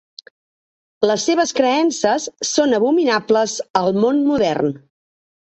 [1.09, 4.75] Les seves creences són abominables al món modern.